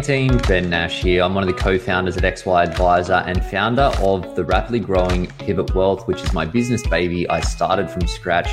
[0.00, 1.22] Team, Ben Nash here.
[1.22, 5.26] I'm one of the co founders at XY Adviser and founder of the rapidly growing
[5.26, 7.28] Pivot Wealth, which is my business baby.
[7.28, 8.48] I started from scratch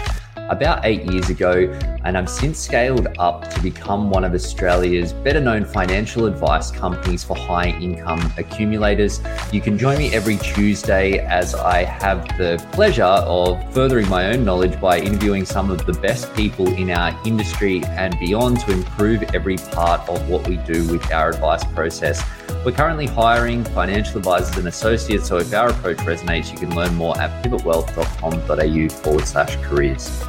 [0.49, 1.69] about eight years ago,
[2.03, 7.23] and I've since scaled up to become one of Australia's better known financial advice companies
[7.23, 9.21] for high income accumulators.
[9.51, 14.45] You can join me every Tuesday as I have the pleasure of furthering my own
[14.45, 19.23] knowledge by interviewing some of the best people in our industry and beyond to improve
[19.35, 22.23] every part of what we do with our advice process.
[22.65, 26.95] We're currently hiring financial advisors and associates, so if our approach resonates, you can learn
[26.95, 30.23] more at pivotwealth.com.au forward slash careers.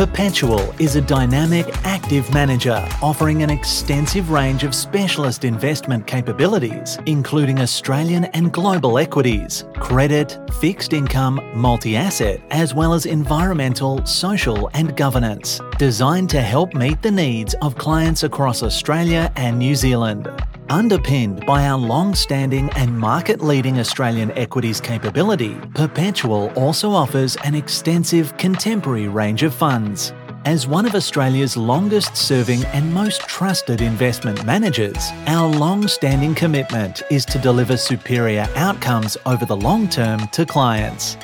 [0.00, 7.60] Perpetual is a dynamic, active manager offering an extensive range of specialist investment capabilities, including
[7.60, 14.96] Australian and global equities, credit, fixed income, multi asset, as well as environmental, social, and
[14.96, 20.30] governance, designed to help meet the needs of clients across Australia and New Zealand.
[20.70, 27.56] Underpinned by our long standing and market leading Australian equities capability, Perpetual also offers an
[27.56, 30.12] extensive contemporary range of funds.
[30.44, 37.02] As one of Australia's longest serving and most trusted investment managers, our long standing commitment
[37.10, 41.16] is to deliver superior outcomes over the long term to clients.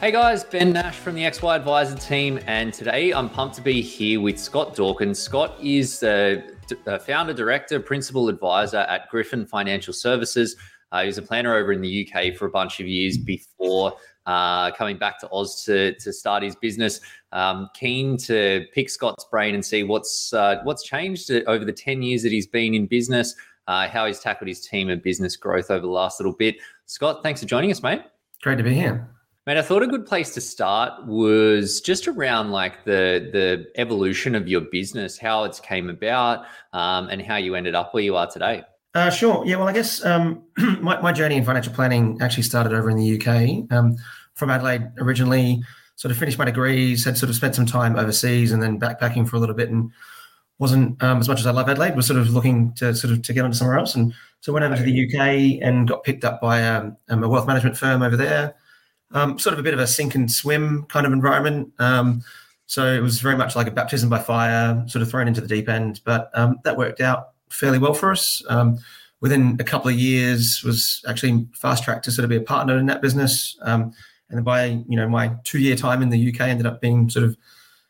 [0.00, 3.82] Hey guys, Ben Nash from the XY Adviser team, and today I'm pumped to be
[3.82, 5.18] here with Scott Dawkins.
[5.18, 6.42] Scott is the
[6.86, 10.56] uh, founder, director, principal advisor at Griffin Financial Services.
[10.92, 13.94] Uh, he was a planner over in the UK for a bunch of years before
[14.26, 17.00] uh, coming back to Oz to, to start his business.
[17.32, 22.02] Um, keen to pick Scott's brain and see what's uh, what's changed over the ten
[22.02, 23.34] years that he's been in business,
[23.66, 26.56] uh, how he's tackled his team and business growth over the last little bit.
[26.86, 28.02] Scott, thanks for joining us, mate.
[28.42, 29.08] Great to be here.
[29.58, 34.48] I thought a good place to start was just around like the the evolution of
[34.48, 38.30] your business, how it's came about, um, and how you ended up where you are
[38.30, 38.62] today.
[38.94, 39.44] Uh, sure.
[39.46, 39.56] Yeah.
[39.56, 40.42] Well, I guess um,
[40.80, 43.96] my, my journey in financial planning actually started over in the UK um,
[44.34, 45.62] from Adelaide originally.
[45.96, 49.28] Sort of finished my degrees, had sort of spent some time overseas, and then backpacking
[49.28, 49.90] for a little bit, and
[50.58, 51.96] wasn't um, as much as I love Adelaide.
[51.96, 54.64] Was sort of looking to sort of to get onto somewhere else, and so went
[54.64, 58.02] over to the UK and got picked up by um, um, a wealth management firm
[58.02, 58.54] over there
[59.12, 61.72] um, sort of a bit of a sink and swim kind of environment.
[61.78, 62.22] Um,
[62.66, 65.48] so it was very much like a baptism by fire, sort of thrown into the
[65.48, 66.00] deep end.
[66.04, 68.42] But um, that worked out fairly well for us.
[68.48, 68.78] Um,
[69.20, 72.78] within a couple of years, was actually fast tracked to sort of be a partner
[72.78, 73.58] in that business.
[73.62, 73.92] Um,
[74.30, 77.24] and by you know my two year time in the UK ended up being sort
[77.24, 77.36] of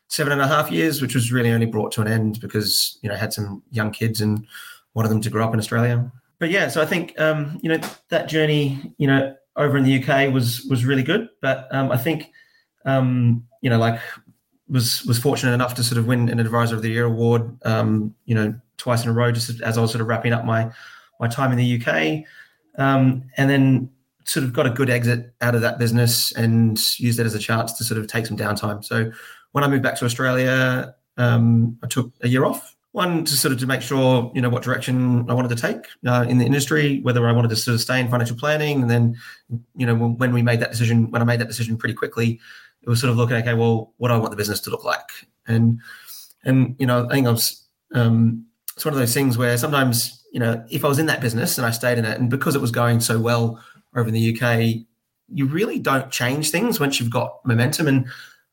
[0.07, 3.09] seven and a half years, which was really only brought to an end because you
[3.09, 4.45] know I had some young kids and
[4.93, 6.11] wanted them to grow up in Australia.
[6.39, 10.03] But yeah, so I think um, you know that journey, you know, over in the
[10.03, 11.29] UK was was really good.
[11.41, 12.31] But um, I think
[12.85, 13.99] um, you know, like
[14.67, 18.15] was was fortunate enough to sort of win an Advisor of the Year award, um,
[18.25, 20.71] you know, twice in a row, just as I was sort of wrapping up my
[21.19, 22.23] my time in the UK,
[22.81, 23.89] um, and then
[24.25, 27.39] sort of got a good exit out of that business and used it as a
[27.39, 28.83] chance to sort of take some downtime.
[28.83, 29.11] So
[29.51, 33.53] when I moved back to Australia, um, I took a year off one to sort
[33.53, 36.45] of to make sure you know what direction I wanted to take uh, in the
[36.45, 39.17] industry, whether I wanted to sort of stay in financial planning, and then
[39.75, 42.39] you know when we made that decision, when I made that decision pretty quickly,
[42.81, 44.83] it was sort of looking okay, well, what do I want the business to look
[44.83, 45.09] like,
[45.47, 45.79] and
[46.43, 50.25] and you know I think I was um, it's one of those things where sometimes
[50.33, 52.55] you know if I was in that business and I stayed in it, and because
[52.55, 53.63] it was going so well
[53.95, 54.85] over in the UK,
[55.29, 58.07] you really don't change things once you've got momentum, and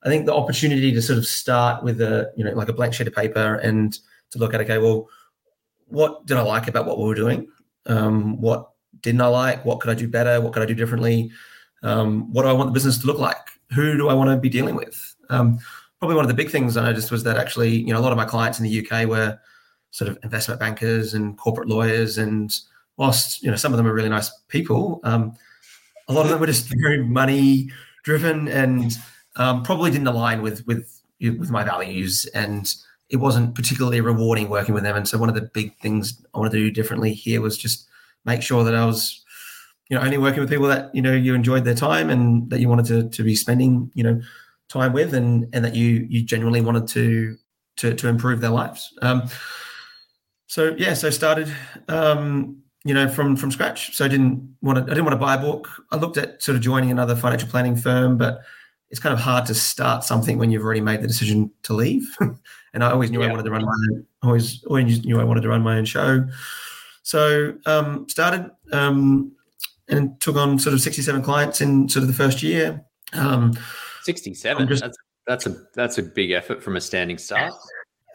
[0.05, 2.95] I think the opportunity to sort of start with a you know like a blank
[2.95, 3.99] sheet of paper and
[4.31, 5.09] to look at okay well
[5.87, 7.49] what did i like about what we were doing?
[7.87, 8.71] Um, what
[9.01, 9.65] didn't i like?
[9.65, 10.41] What could i do better?
[10.41, 11.31] What could i do differently?
[11.83, 13.37] Um, what do i want the business to look like?
[13.73, 15.17] Who do i want to be dealing with?
[15.31, 15.59] Um,
[15.99, 18.13] probably one of the big things i noticed was that actually you know a lot
[18.13, 19.37] of my clients in the uk were
[19.91, 22.61] sort of investment bankers and corporate lawyers and
[22.99, 25.37] whilst you know some of them are really nice people um,
[26.09, 27.69] a lot of them were just very money
[28.05, 28.97] driven and
[29.37, 32.27] um, probably didn't align with with with my values.
[32.35, 32.73] And
[33.11, 34.97] it wasn't particularly rewarding working with them.
[34.97, 37.89] And so one of the big things I wanted to do differently here was just
[38.25, 39.25] make sure that I was,
[39.89, 42.61] you know, only working with people that, you know, you enjoyed their time and that
[42.61, 44.21] you wanted to, to be spending, you know,
[44.69, 47.39] time with and, and that you, you genuinely wanted to,
[47.77, 48.93] to, to improve their lives.
[49.01, 49.29] Um,
[50.47, 51.51] so yeah, so started,
[51.89, 53.95] um, you know, from from scratch.
[53.95, 55.69] So I didn't want to, I didn't want to buy a book.
[55.91, 58.43] I looked at sort of joining another financial planning firm, but
[58.91, 62.17] it's kind of hard to start something when you've already made the decision to leave.
[62.73, 63.29] and I always knew yeah.
[63.29, 65.85] I wanted to run my own, always always knew I wanted to run my own
[65.85, 66.27] show.
[67.03, 69.33] So um, started um,
[69.89, 72.85] and took on sort of 67 clients in sort of the first year.
[73.15, 73.59] Um,
[74.05, 74.69] 67.
[74.69, 77.53] Just, that's that's a that's a big effort from a standing start.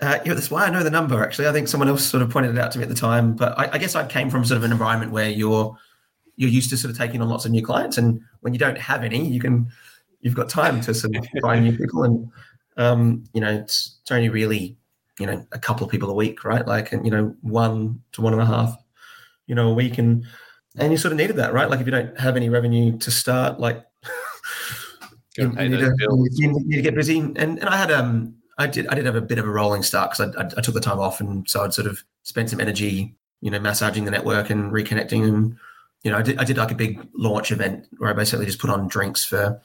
[0.01, 1.23] Uh, yeah, that's why I know the number.
[1.23, 3.35] Actually, I think someone else sort of pointed it out to me at the time.
[3.35, 5.77] But I, I guess I came from sort of an environment where you're
[6.35, 8.77] you're used to sort of taking on lots of new clients, and when you don't
[8.77, 9.67] have any, you can
[10.23, 12.31] you've got time to sort of find new people, and
[12.77, 14.77] um, you know it's, it's only really
[15.19, 16.65] you know a couple of people a week, right?
[16.65, 18.75] Like you know one to one and a half,
[19.45, 20.25] you know, a week, and
[20.77, 21.69] and you sort of needed that, right?
[21.69, 23.85] Like if you don't have any revenue to start, like
[25.37, 25.95] you, you, need to,
[26.31, 27.19] you, need to, get busy.
[27.19, 29.83] And and I had um I did I did have a bit of a rolling
[29.83, 32.49] start because I, I, I took the time off, and so I'd sort of spent
[32.49, 35.57] some energy, you know, massaging the network and reconnecting, and
[36.03, 38.59] you know, I did I did like a big launch event where I basically just
[38.59, 39.61] put on drinks for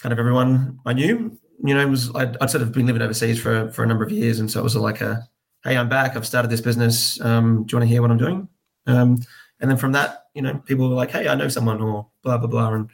[0.00, 1.38] kind of everyone I knew.
[1.64, 4.10] You know, was I'd, I'd sort of been living overseas for for a number of
[4.10, 5.28] years, and so it was like a
[5.64, 6.16] hey, I'm back.
[6.16, 7.20] I've started this business.
[7.20, 8.48] Um, do you want to hear what I'm doing?
[8.86, 9.20] Um,
[9.60, 12.38] and then from that, you know, people were like, hey, I know someone, or blah
[12.38, 12.90] blah blah, and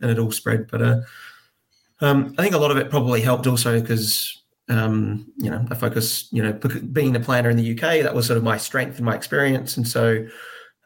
[0.00, 0.68] and it all spread.
[0.70, 1.00] But uh,
[2.00, 5.74] um, I think a lot of it probably helped also because um, you know I
[5.74, 8.96] focus, you know, being a planner in the UK, that was sort of my strength
[8.96, 10.26] and my experience, and so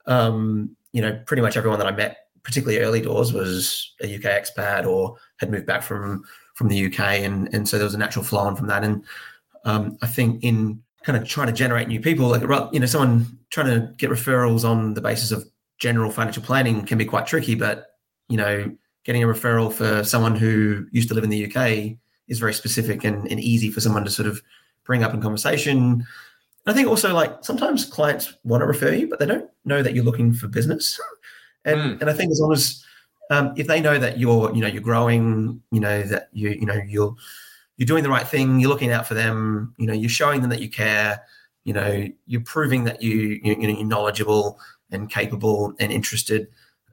[0.06, 4.22] um, you know, pretty much everyone that I met, particularly early doors, was a UK
[4.22, 6.24] expat or had moved back from
[6.54, 8.84] from the UK, and and so there was a natural flow on from that.
[8.84, 9.04] And
[9.64, 12.42] um, I think in kind of trying to generate new people, like
[12.72, 15.44] you know, someone trying to get referrals on the basis of
[15.78, 17.54] general financial planning can be quite tricky.
[17.54, 17.86] But
[18.28, 18.70] you know,
[19.04, 21.96] getting a referral for someone who used to live in the UK
[22.28, 24.42] is very specific and, and easy for someone to sort of
[24.84, 26.06] bring up in conversation.
[26.66, 29.94] I think also like sometimes clients want to refer you, but they don't know that
[29.94, 31.00] you're looking for business.
[31.68, 32.00] And mm.
[32.00, 32.84] and I think as long as
[33.30, 36.66] um, if they know that you're you know you're growing, you know that you you
[36.66, 37.14] know you're
[37.76, 40.50] you're doing the right thing, you're looking out for them, you know you're showing them
[40.50, 41.22] that you care,
[41.64, 44.58] you know you're proving that you you, you know you're knowledgeable
[44.90, 46.48] and capable and interested.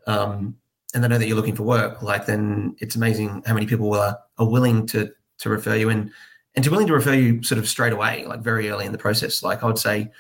[0.08, 0.58] Um,
[0.94, 3.94] and they know that you're looking for work, like then it's amazing how many people
[3.94, 6.12] are, are willing to to refer you and
[6.56, 8.98] and to willing to refer you sort of straight away, like very early in the
[8.98, 9.44] process.
[9.44, 10.12] Like I would say,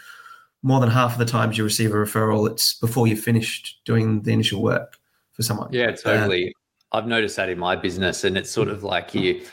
[0.66, 4.24] more than half of the times you receive a referral, it's before you've finished doing
[4.24, 4.98] the initial work
[5.32, 5.70] for someone.
[5.72, 6.48] Yeah, totally.
[6.92, 9.46] Uh, I've noticed that in my business, and it's sort of like you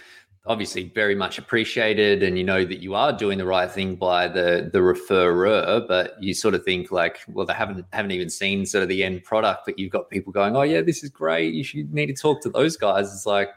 [0.46, 4.26] obviously very much appreciated and you know that you are doing the right thing by
[4.26, 8.66] the the referrer but you sort of think like well they haven't haven't even seen
[8.66, 11.54] sort of the end product but you've got people going oh yeah this is great
[11.54, 13.50] you should need to talk to those guys it's like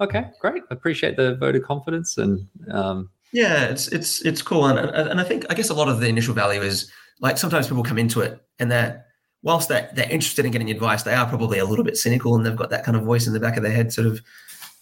[0.00, 4.78] okay great appreciate the vote of confidence and um, yeah it's it's it's cool and,
[4.78, 6.90] and i think i guess a lot of the initial value is
[7.20, 9.04] like sometimes people come into it and they're
[9.42, 12.46] whilst they're, they're interested in getting advice they are probably a little bit cynical and
[12.46, 14.22] they've got that kind of voice in the back of their head sort of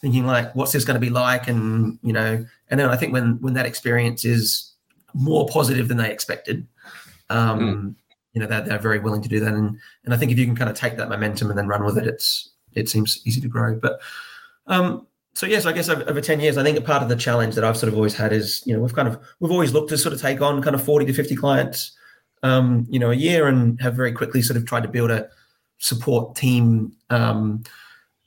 [0.03, 1.49] thinking like, what's this going to be like?
[1.49, 4.73] And, you know, and then I think when, when that experience is
[5.15, 6.67] more positive than they expected,
[7.31, 7.95] um, mm.
[8.35, 9.55] you know, they're, they're very willing to do that.
[9.55, 11.85] And, and I think if you can kind of take that momentum and then run
[11.85, 13.77] with it, it's, it seems easy to grow.
[13.77, 14.01] But,
[14.67, 17.17] um, so yes, I guess over, over, 10 years, I think a part of the
[17.17, 19.73] challenge that I've sort of always had is, you know, we've kind of, we've always
[19.73, 21.93] looked to sort of take on kind of 40 to 50 clients,
[22.43, 25.29] um, you know, a year and have very quickly sort of tried to build a
[25.79, 27.63] support team, um,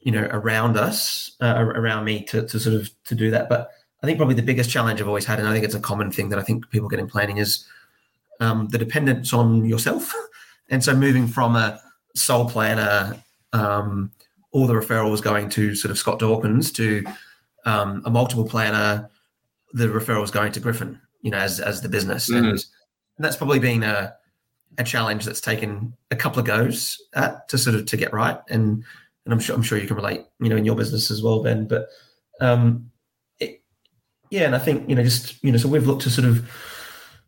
[0.01, 3.49] you know around us uh, around me to, to sort of to do that.
[3.49, 3.71] But
[4.03, 6.11] i think probably the biggest challenge i've always had and i think it's a common
[6.11, 7.65] thing that i think people get in planning is
[8.39, 10.13] um, the dependence on yourself.
[10.67, 11.79] And so moving from a
[12.15, 13.21] sole planner
[13.53, 14.09] um,
[14.55, 17.03] all the referrals going to sort of scott dawkins to
[17.65, 19.09] um, a multiple planner
[19.73, 22.45] the referral referrals going to griffin you know as as the business mm-hmm.
[22.45, 24.13] and, and that's probably been a
[24.77, 28.39] a challenge that's taken a couple of goes at to sort of to get right
[28.49, 28.83] and
[29.25, 31.41] and I'm sure I'm sure you can relate, you know, in your business as well,
[31.41, 31.67] Ben.
[31.67, 31.89] But
[32.39, 32.91] um,
[33.39, 33.61] it,
[34.29, 36.49] yeah, and I think you know, just you know, so we've looked to sort of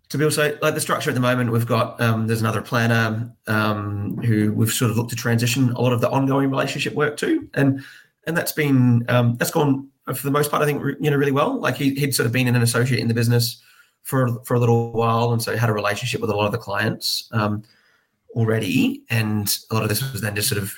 [0.09, 1.51] to build so like the structure at the moment.
[1.51, 5.81] We've got um, there's another planner um, who we've sort of looked to transition a
[5.81, 7.83] lot of the ongoing relationship work to, and
[8.25, 10.63] and that's been um, that's gone for the most part.
[10.63, 11.59] I think you know really well.
[11.59, 13.61] Like he, he'd sort of been an associate in the business
[14.03, 16.57] for for a little while, and so had a relationship with a lot of the
[16.57, 17.63] clients um,
[18.29, 20.73] already, and a lot of this was then just sort of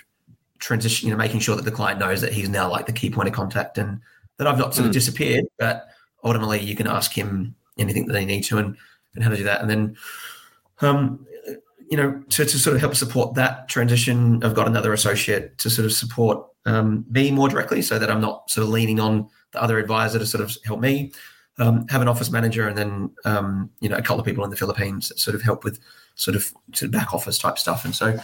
[0.58, 3.10] transition, you know, making sure that the client knows that he's now like the key
[3.10, 4.02] point of contact and
[4.38, 4.94] that I've not sort of mm.
[4.94, 5.88] disappeared, but
[6.24, 8.76] ultimately you can ask him anything that they need to and,
[9.20, 9.62] and how to do that.
[9.62, 9.98] And then,
[10.80, 11.26] um,
[11.92, 15.70] you know, to, to sort of help support that transition, I've got another associate to
[15.70, 19.28] sort of support um, me more directly so that I'm not sort of leaning on
[19.52, 21.12] the other advisor to sort of help me.
[21.60, 24.50] um, have an office manager and then um, you know a couple of people in
[24.50, 25.80] the Philippines that sort of help with
[26.16, 27.86] sort of sort of back office type stuff.
[27.86, 28.18] And so,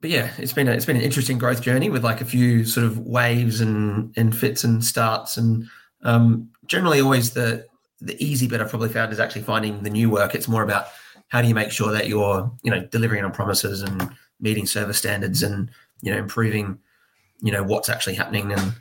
[0.00, 2.64] but yeah, it's been a, it's been an interesting growth journey with like a few
[2.64, 5.66] sort of waves and and fits and starts and
[6.02, 7.66] um, generally always the
[8.04, 10.34] the easy bit I've probably found is actually finding the new work.
[10.34, 10.86] It's more about
[11.28, 14.98] how do you make sure that you're you know delivering on promises and meeting service
[14.98, 15.70] standards and
[16.00, 16.78] you know improving
[17.42, 18.74] you know what's actually happening and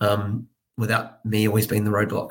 [0.00, 2.30] um, without me always being the roadblock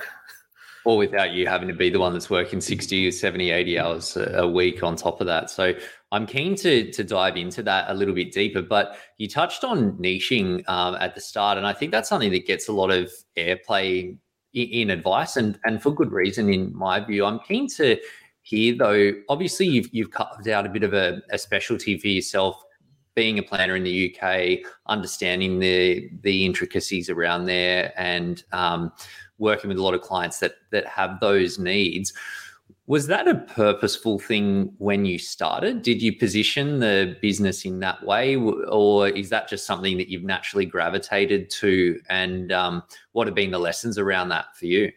[0.85, 4.47] or without you having to be the one that's working 60 70 80 hours a
[4.47, 5.73] week on top of that so
[6.11, 9.91] i'm keen to to dive into that a little bit deeper but you touched on
[9.97, 13.11] niching um, at the start and i think that's something that gets a lot of
[13.37, 14.17] airplay
[14.53, 17.97] in, advice and and for good reason in my view i'm keen to
[18.41, 22.63] hear though obviously you've you've carved out a bit of a, a specialty for yourself
[23.17, 28.93] being a planner in the UK, understanding the the intricacies around there, and um,
[29.39, 32.13] working with a lot of clients that that have those needs.
[32.87, 35.81] Was that a purposeful thing when you started?
[35.81, 40.23] Did you position the business in that way, or is that just something that you've
[40.23, 41.99] naturally gravitated to?
[42.09, 44.93] And um, what have been the lessons around that for you?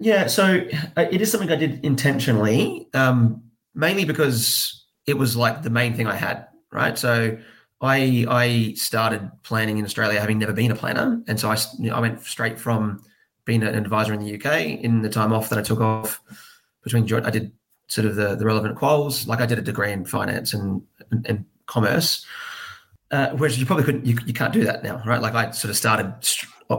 [0.00, 0.66] Yeah, so
[0.96, 3.40] uh, it is something I did intentionally, um,
[3.72, 6.98] mainly because it was like the main thing I had, right?
[6.98, 7.38] So
[7.80, 11.56] I I started planning in Australia having never been a planner, and so I
[11.92, 13.00] I went straight from
[13.44, 16.20] being an advisor in the UK in the time off that I took off
[16.88, 17.24] between.
[17.24, 17.52] I did
[17.88, 21.26] sort of the the relevant quals, like I did a degree in finance and and,
[21.26, 22.24] and commerce,
[23.10, 25.20] uh, whereas you probably couldn't you, you can't do that now, right?
[25.20, 26.12] Like I sort of started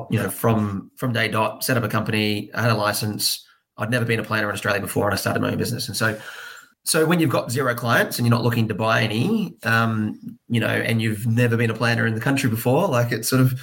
[0.10, 3.46] you know from from day dot, set up a company, I had a license.
[3.78, 5.96] I'd never been a planner in Australia before, and I started my own business, and
[5.96, 6.20] so
[6.86, 10.60] so when you've got zero clients and you're not looking to buy any, um, you
[10.60, 13.62] know, and you've never been a planner in the country before, like it's sort of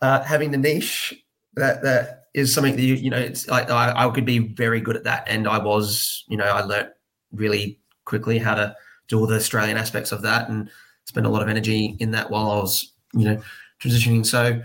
[0.00, 1.14] uh, having the niche
[1.54, 4.80] that that is something that you you know it's like I, I could be very
[4.80, 6.90] good at that, and I was you know I learnt
[7.32, 8.76] really quickly how to
[9.08, 10.70] do all the Australian aspects of that and
[11.04, 13.40] spend a lot of energy in that while I was you know
[13.80, 14.26] transitioning.
[14.26, 14.62] So,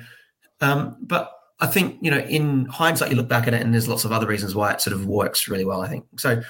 [0.62, 3.88] um, but I think you know in hindsight you look back at it and there's
[3.88, 5.82] lots of other reasons why it sort of works really well.
[5.82, 6.42] I think so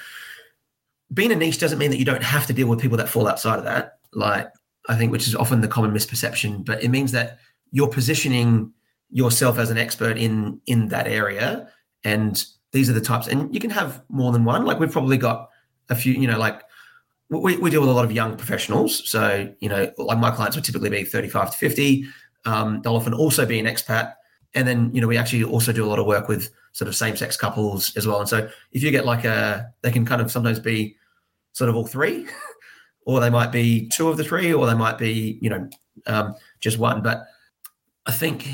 [1.12, 3.26] being a niche doesn't mean that you don't have to deal with people that fall
[3.26, 3.98] outside of that.
[4.12, 4.50] Like
[4.88, 7.38] I think, which is often the common misperception, but it means that
[7.72, 8.72] you're positioning
[9.10, 11.68] yourself as an expert in in that area,
[12.04, 13.26] and these are the types.
[13.26, 14.64] And you can have more than one.
[14.64, 15.50] Like we've probably got
[15.88, 16.12] a few.
[16.12, 16.62] You know, like
[17.28, 19.08] we, we deal with a lot of young professionals.
[19.10, 22.04] So you know, like my clients would typically be 35 to 50.
[22.44, 24.14] Um, they'll often also be an expat,
[24.54, 26.94] and then you know we actually also do a lot of work with sort of
[26.94, 28.20] same sex couples as well.
[28.20, 30.96] And so if you get like a, they can kind of sometimes be
[31.52, 32.26] sort of all three,
[33.06, 35.68] or they might be two of the three, or they might be you know
[36.06, 37.02] um, just one.
[37.02, 37.24] But
[38.06, 38.48] I think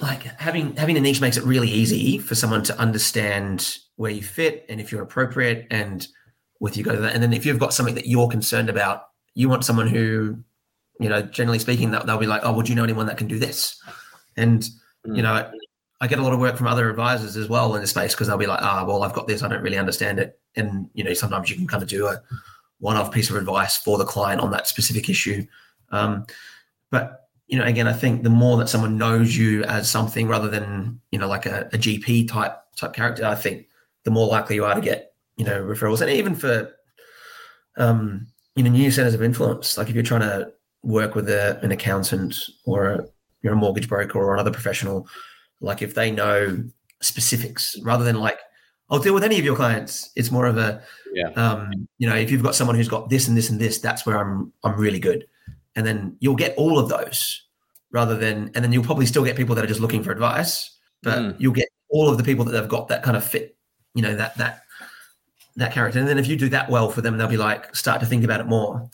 [0.00, 4.22] like having having a niche makes it really easy for someone to understand where you
[4.22, 6.08] fit and if you're appropriate and
[6.60, 7.14] with you go to that.
[7.14, 10.38] And then if you've got something that you're concerned about, you want someone who,
[11.00, 13.28] you know, generally speaking, that they'll be like, oh, would you know anyone that can
[13.28, 13.80] do this?
[14.36, 14.62] And
[15.06, 15.16] mm.
[15.16, 15.50] you know,
[16.00, 18.28] I get a lot of work from other advisors as well in the space because
[18.28, 20.88] they'll be like, ah, oh, well, I've got this, I don't really understand it and
[20.94, 22.20] you know sometimes you can kind of do a
[22.78, 25.44] one-off piece of advice for the client on that specific issue
[25.90, 26.26] um,
[26.90, 30.48] but you know again i think the more that someone knows you as something rather
[30.48, 33.66] than you know like a, a gp type type character i think
[34.04, 36.70] the more likely you are to get you know referrals and even for
[37.76, 41.58] um, you know new centers of influence like if you're trying to work with a,
[41.62, 42.36] an accountant
[42.66, 43.04] or a,
[43.42, 45.08] you're a mortgage broker or another professional
[45.60, 46.62] like if they know
[47.00, 48.38] specifics rather than like
[48.90, 50.10] I'll deal with any of your clients.
[50.14, 50.82] It's more of a,
[51.14, 51.30] yeah.
[51.30, 54.04] um, you know, if you've got someone who's got this and this and this, that's
[54.04, 55.26] where I'm I'm really good,
[55.76, 57.42] and then you'll get all of those
[57.90, 60.76] rather than, and then you'll probably still get people that are just looking for advice,
[61.02, 61.36] but mm.
[61.38, 63.56] you'll get all of the people that have got that kind of fit,
[63.94, 64.62] you know, that that
[65.56, 68.00] that character, and then if you do that well for them, they'll be like start
[68.00, 68.88] to think about it more.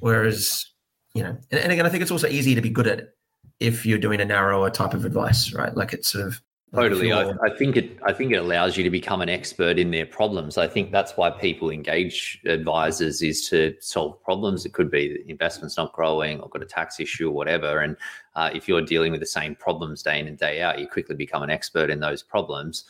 [0.00, 0.66] Whereas,
[1.14, 3.16] you know, and, and again, I think it's also easy to be good at it
[3.60, 5.74] if you're doing a narrower type of advice, right?
[5.74, 6.40] Like it's sort of
[6.74, 7.12] Totally.
[7.12, 10.06] I, I, think it I think it allows you to become an expert in their
[10.06, 10.58] problems.
[10.58, 14.66] I think that's why people engage advisors is to solve problems.
[14.66, 17.80] It could be the investment's not growing or got a tax issue or whatever.
[17.80, 17.96] And
[18.34, 21.14] uh, if you're dealing with the same problems day in and day out, you quickly
[21.14, 22.84] become an expert in those problems.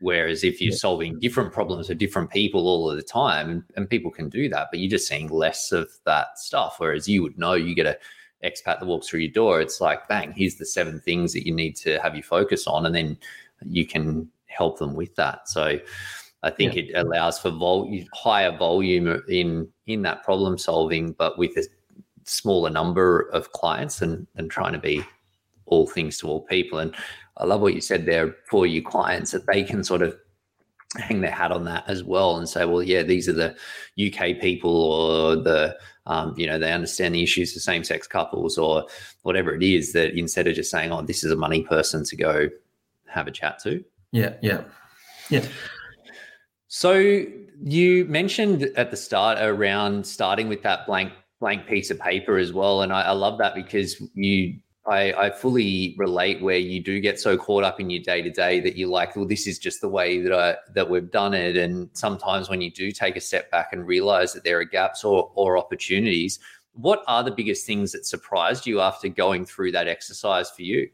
[0.00, 0.78] Whereas if you're yeah.
[0.78, 4.68] solving different problems for different people all of the time, and people can do that,
[4.70, 6.76] but you're just seeing less of that stuff.
[6.78, 7.98] Whereas you would know you get a
[8.44, 11.54] expat that walks through your door, it's like, bang, here's the seven things that you
[11.54, 12.86] need to have you focus on.
[12.86, 13.18] And then
[13.64, 15.48] you can help them with that.
[15.48, 15.78] So
[16.42, 16.82] I think yeah.
[16.82, 21.66] it allows for vol- higher volume in in that problem solving, but with a
[22.24, 25.04] smaller number of clients and, and trying to be
[25.66, 26.78] all things to all people.
[26.78, 26.94] And
[27.36, 30.16] I love what you said there for your clients that they can sort of
[30.96, 33.56] hang their hat on that as well and say, well, yeah, these are the
[33.98, 35.76] UK people or the,
[36.10, 38.84] um, you know, they understand the issues of same sex couples or
[39.22, 42.16] whatever it is that instead of just saying, oh, this is a money person to
[42.16, 42.48] go
[43.06, 43.84] have a chat to.
[44.10, 44.34] Yeah.
[44.42, 44.64] Yeah.
[45.28, 45.46] Yeah.
[46.66, 47.24] So
[47.62, 52.52] you mentioned at the start around starting with that blank blank piece of paper as
[52.52, 57.00] well, and I, I love that because you I, I, fully relate where you do
[57.00, 59.58] get so caught up in your day to day that you're like, well, this is
[59.58, 61.56] just the way that I that we've done it.
[61.56, 65.04] And sometimes when you do take a step back and realize that there are gaps
[65.04, 66.38] or or opportunities,
[66.72, 70.88] what are the biggest things that surprised you after going through that exercise for you?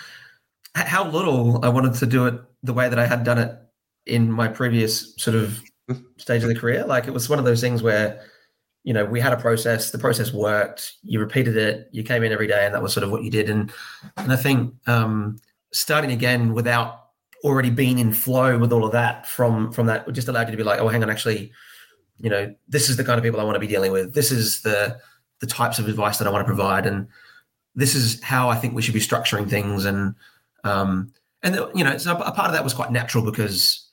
[0.74, 3.56] How little I wanted to do it the way that I had done it
[4.04, 5.62] in my previous sort of
[6.18, 6.84] stage of the career.
[6.84, 8.22] Like it was one of those things where
[8.86, 12.30] you know, we had a process, the process worked, you repeated it, you came in
[12.30, 13.50] every day, and that was sort of what you did.
[13.50, 13.72] And
[14.16, 15.40] and I think um,
[15.72, 17.06] starting again without
[17.42, 20.56] already being in flow with all of that from from that just allowed you to
[20.56, 21.50] be like, oh, hang on, actually,
[22.20, 24.14] you know, this is the kind of people I want to be dealing with.
[24.14, 24.96] This is the
[25.40, 27.08] the types of advice that I want to provide, and
[27.74, 29.84] this is how I think we should be structuring things.
[29.84, 30.14] And
[30.62, 31.12] um,
[31.42, 33.84] and you know, so a part of that was quite natural because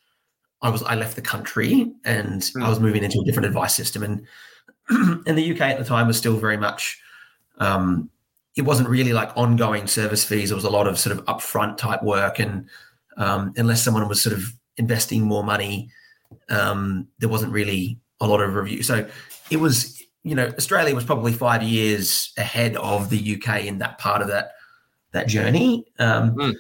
[0.62, 2.64] I was I left the country and mm.
[2.64, 4.28] I was moving into a different advice system and
[4.90, 7.00] and the UK at the time was still very much,
[7.60, 8.10] um,
[8.56, 10.52] it wasn't really like ongoing service fees.
[10.52, 12.40] It was a lot of sort of upfront type work.
[12.40, 12.68] And
[13.18, 14.44] um, unless someone was sort of
[14.78, 15.90] investing more money,
[16.50, 18.84] um, there wasn't really a lot of review.
[18.84, 19.08] So
[19.50, 23.98] it was, you know, Australia was probably five years ahead of the UK in that
[23.98, 24.52] part of that
[25.14, 25.86] that journey.
[26.00, 26.56] Mm.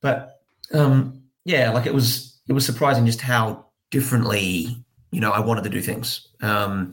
[0.00, 0.40] But
[0.72, 4.76] um, yeah, like it was it was surprising just how differently
[5.10, 6.28] you know I wanted to do things.
[6.42, 6.92] Um,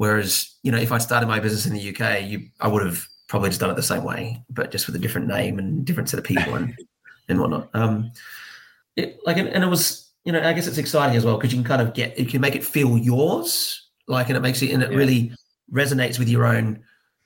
[0.00, 3.06] Whereas, you know, if I started my business in the UK, you, I would have
[3.28, 6.08] probably just done it the same way, but just with a different name and different
[6.08, 6.74] set of people and,
[7.28, 7.68] and whatnot.
[7.74, 8.10] Um,
[8.96, 11.52] it, like, and, and it was, you know, I guess it's exciting as well because
[11.52, 14.62] you can kind of get, you can make it feel yours, like, and it makes
[14.62, 14.96] it, and it yeah.
[14.96, 15.32] really
[15.70, 16.82] resonates with your own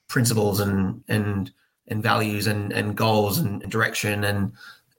[0.09, 1.53] principles and, and,
[1.87, 4.51] and values and, and goals and direction and,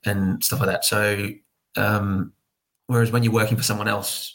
[0.05, 0.85] and stuff like that.
[0.85, 1.27] So,
[1.75, 2.31] um,
[2.87, 4.34] whereas when you're working for someone else,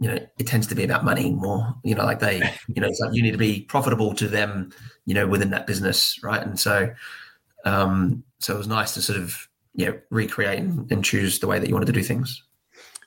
[0.00, 1.74] you know, it tends to be about money more.
[1.84, 4.72] You know, like they, you know, it's like you need to be profitable to them,
[5.04, 6.42] you know, within that business, right?
[6.42, 6.92] And so,
[7.64, 11.46] um, so it was nice to sort of, you know, recreate and, and choose the
[11.46, 12.42] way that you wanted to do things.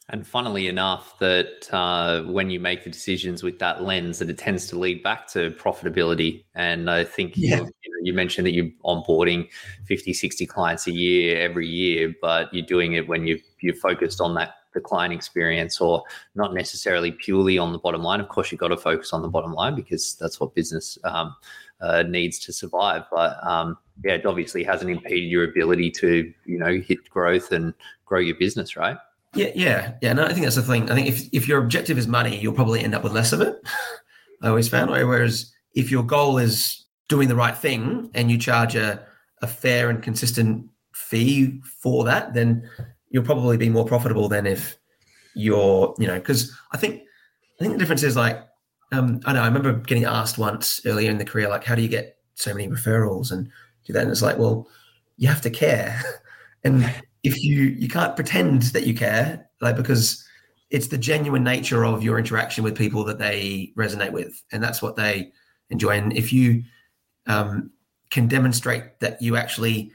[0.09, 4.37] And funnily enough, that uh, when you make the decisions with that lens, that it
[4.37, 6.43] tends to lead back to profitability.
[6.53, 7.55] And I think yeah.
[7.55, 9.49] you, you, know, you, mentioned that you're onboarding
[9.85, 14.19] 50, 60 clients a year every year, but you're doing it when you you're focused
[14.19, 16.03] on that the client experience or
[16.35, 18.19] not necessarily purely on the bottom line.
[18.19, 21.35] Of course, you've got to focus on the bottom line because that's what business um,
[21.81, 23.03] uh, needs to survive.
[23.11, 27.73] But um, yeah, it obviously hasn't impeded your ability to, you know, hit growth and
[28.05, 28.97] grow your business, right?
[29.35, 30.13] Yeah, yeah, yeah.
[30.13, 30.89] No, I think that's the thing.
[30.91, 33.41] I think if, if your objective is money, you'll probably end up with less of
[33.41, 33.55] it.
[34.41, 34.91] I always found.
[34.91, 39.03] Whereas if your goal is doing the right thing and you charge a,
[39.41, 42.69] a fair and consistent fee for that, then
[43.13, 44.77] you'll probably be more profitable than if
[45.35, 47.03] you're, you know, because I think
[47.61, 48.43] I think the difference is like
[48.91, 51.81] um, I know I remember getting asked once earlier in the career, like, how do
[51.81, 53.49] you get so many referrals and
[53.85, 54.03] do that?
[54.03, 54.67] And it's like, well,
[55.17, 56.01] you have to care,
[56.63, 60.23] and if you you can't pretend that you care, like because
[60.69, 64.81] it's the genuine nature of your interaction with people that they resonate with, and that's
[64.81, 65.31] what they
[65.69, 65.97] enjoy.
[65.97, 66.63] And if you
[67.27, 67.71] um,
[68.09, 69.91] can demonstrate that you actually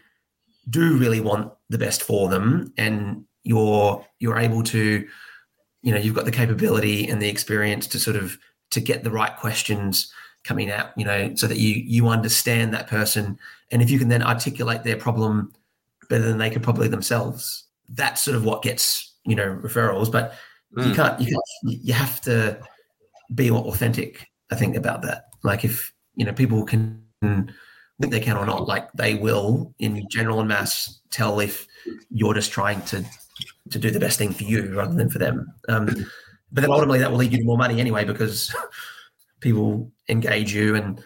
[0.70, 5.06] do really want the best for them and you're you're able to
[5.82, 8.38] you know you've got the capability and the experience to sort of
[8.70, 10.12] to get the right questions
[10.44, 13.38] coming out you know so that you you understand that person
[13.70, 15.52] and if you can then articulate their problem
[16.08, 20.34] better than they could probably themselves that's sort of what gets you know referrals but
[20.76, 20.86] mm.
[20.86, 22.58] you can't you can't you have to
[23.34, 27.02] be authentic i think about that like if you know people can
[28.00, 28.66] think they can or not.
[28.66, 31.66] Like they will, in general and mass, tell if
[32.10, 33.04] you're just trying to
[33.70, 35.52] to do the best thing for you rather than for them.
[35.68, 35.86] Um,
[36.52, 38.54] but then ultimately, that will lead you to more money anyway because
[39.40, 41.02] people engage you and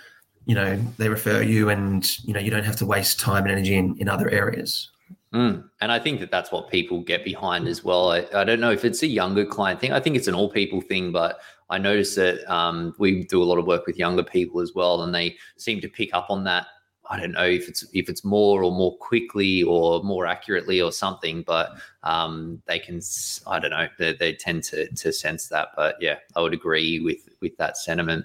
[0.47, 3.53] you know they refer you, and you know you don't have to waste time and
[3.53, 4.91] energy in, in other areas.
[5.33, 5.65] Mm.
[5.81, 8.11] And I think that that's what people get behind as well.
[8.11, 9.91] I, I, don't know if it's a younger client thing.
[9.91, 13.45] I think it's an all people thing, but I notice that um, we do a
[13.45, 16.45] lot of work with younger people as well, and they seem to pick up on
[16.45, 16.67] that
[17.13, 20.91] I don't know if it's if it's more or more quickly or more accurately or
[20.91, 21.73] something, but
[22.03, 23.03] um, they can
[23.47, 25.69] I don't know they, they tend to to sense that.
[25.77, 28.25] But yeah, I would agree with with that sentiment.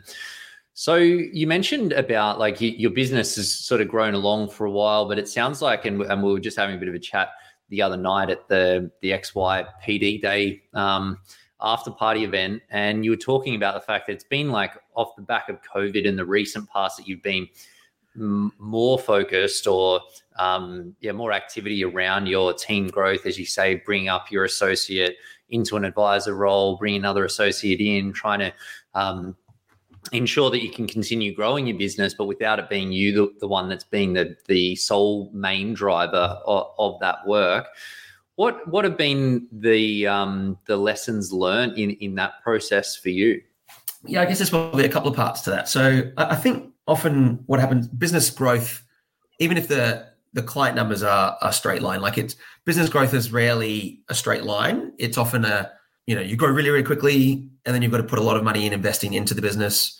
[0.73, 5.05] So you mentioned about like your business has sort of grown along for a while,
[5.05, 7.31] but it sounds like, and, and we were just having a bit of a chat
[7.67, 11.17] the other night at the the XY PD Day um,
[11.59, 15.13] after party event, and you were talking about the fact that it's been like off
[15.17, 17.49] the back of COVID in the recent past that you've been
[18.17, 20.01] m- more focused or
[20.37, 25.17] um, yeah more activity around your team growth, as you say, bring up your associate
[25.49, 28.53] into an advisor role, bring another associate in, trying to
[28.93, 29.35] um,
[30.11, 33.47] ensure that you can continue growing your business, but without it being you, the, the
[33.47, 37.67] one that's being the, the sole main driver of, of that work.
[38.35, 43.41] What what have been the um, the lessons learned in in that process for you?
[44.05, 45.67] Yeah, I guess there's probably a couple of parts to that.
[45.67, 48.83] So I think often what happens, business growth,
[49.39, 53.31] even if the the client numbers are a straight line, like it's business growth is
[53.31, 54.91] rarely a straight line.
[54.97, 55.71] It's often a
[56.07, 58.37] you know you grow really really quickly and then you've got to put a lot
[58.37, 59.99] of money in investing into the business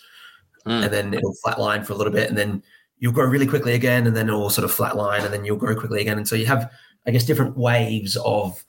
[0.65, 0.83] mm.
[0.83, 2.63] and then it'll flatline for a little bit and then
[2.97, 5.75] you'll grow really quickly again and then it'll sort of flatline and then you'll grow
[5.75, 6.71] quickly again and so you have
[7.05, 8.63] i guess different waves of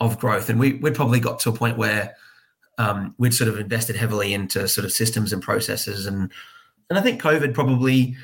[0.00, 2.14] of growth and we, we'd probably got to a point where
[2.78, 6.30] um, we'd sort of invested heavily into sort of systems and processes and
[6.90, 8.16] and i think covid probably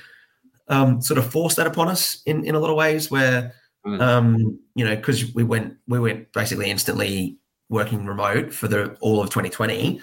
[0.69, 3.53] um, sort of forced that upon us in in a lot of ways where
[3.87, 4.01] mm.
[4.01, 7.37] um, you know because we went we went basically instantly
[7.69, 10.01] working remote for the all of 2020,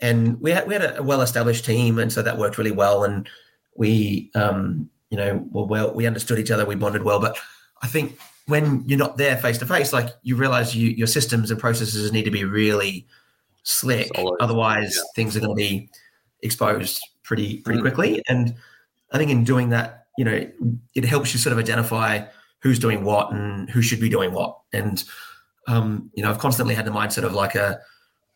[0.00, 3.04] and we had we had a well established team, and so that worked really well.
[3.04, 3.28] And
[3.74, 7.20] we, um, you know, well, well, we understood each other, we bonded well.
[7.20, 7.38] But
[7.80, 11.50] I think when you're not there face to face, like you realize you, your systems
[11.50, 13.06] and processes need to be really
[13.62, 14.10] slick.
[14.14, 14.36] Solid.
[14.40, 15.02] Otherwise, yeah.
[15.14, 15.88] things are going to be
[16.42, 17.82] exposed pretty pretty mm.
[17.82, 18.22] quickly.
[18.28, 18.54] And
[19.12, 20.50] I think in doing that, you know,
[20.94, 22.24] it helps you sort of identify
[22.60, 24.58] who's doing what and who should be doing what.
[24.72, 25.02] And
[25.68, 27.80] um, you know, I've constantly had the mindset of like a,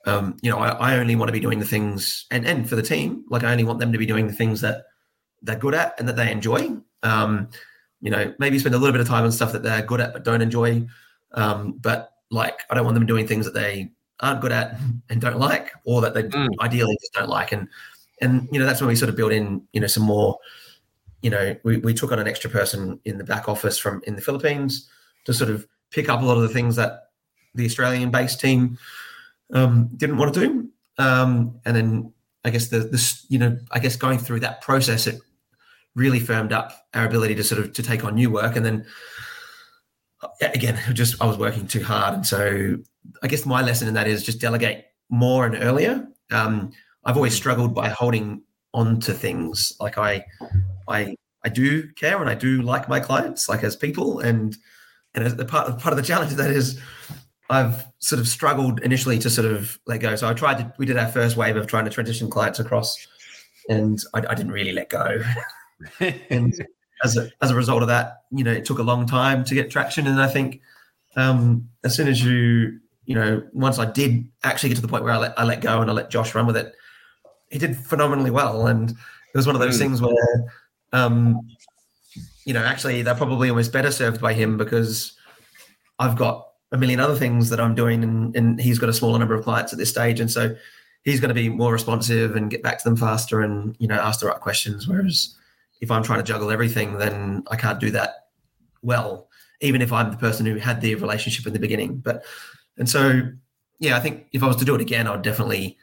[0.07, 2.77] um, you know, I, I, only want to be doing the things, and and for
[2.77, 4.85] the team, like I only want them to be doing the things that
[5.42, 6.77] they're good at and that they enjoy.
[7.03, 7.49] Um,
[8.01, 10.12] you know, maybe spend a little bit of time on stuff that they're good at
[10.12, 10.87] but don't enjoy.
[11.33, 14.79] Um, but like, I don't want them doing things that they aren't good at
[15.11, 16.49] and don't like, or that they mm.
[16.61, 17.53] ideally just don't like.
[17.53, 17.68] And
[18.21, 20.39] and you know, that's when we sort of build in, you know, some more.
[21.23, 24.17] You know, we, we took on an extra person in the back office from in
[24.17, 24.89] the Philippines
[25.25, 27.11] to sort of pick up a lot of the things that
[27.55, 28.79] the Australian based team
[29.53, 30.69] um, didn't want to do.
[30.99, 32.13] Um, and then
[32.45, 35.21] I guess the this you know I guess going through that process it
[35.95, 38.87] really firmed up our ability to sort of to take on new work and then
[40.41, 42.77] again just I was working too hard and so
[43.23, 46.07] I guess my lesson in that is just delegate more and earlier.
[46.31, 46.73] Um,
[47.07, 48.42] I've always struggled by holding
[48.75, 50.25] on to things like I
[50.87, 54.57] I I do care and I do like my clients like as people and
[55.14, 56.79] and as the part part of the challenge of that is
[57.49, 60.16] I've sort of struggled initially to sort of let go.
[60.16, 63.07] So I tried to, we did our first wave of trying to transition clients across,
[63.69, 65.23] and I, I didn't really let go.
[66.31, 66.55] and
[67.05, 69.55] as a, as a result of that, you know, it took a long time to
[69.55, 70.07] get traction.
[70.07, 70.61] And I think
[71.14, 75.05] um, as soon as you, you know, once I did actually get to the point
[75.05, 76.75] where I let, I let go and I let Josh run with it,
[77.51, 78.67] he did phenomenally well.
[78.67, 79.81] And it was one of those mm.
[79.81, 80.53] things where,
[80.93, 81.41] um,
[82.45, 85.17] you know, actually they're probably almost better served by him because
[85.99, 89.19] I've got a million other things that I'm doing, and, and he's got a smaller
[89.19, 90.55] number of clients at this stage, and so
[91.05, 93.95] he's going to be more responsive and get back to them faster, and you know
[93.95, 94.89] ask the right questions.
[94.89, 95.37] Whereas
[95.81, 98.29] if I'm trying to juggle everything, then I can't do that
[98.83, 99.29] well,
[99.61, 101.99] even if I'm the person who had the relationship in the beginning.
[101.99, 102.25] But
[102.77, 103.23] and so
[103.79, 105.79] yeah, I think if I was to do it again, I'd definitely